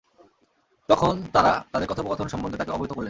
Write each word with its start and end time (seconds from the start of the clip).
তখন 0.89 1.13
তারা 1.33 1.53
তাদের 1.71 1.87
কথোপকথন 1.87 2.27
সম্বন্ধে 2.27 2.57
তাকে 2.57 2.71
অবহিত 2.71 2.91
করলেন। 2.91 2.99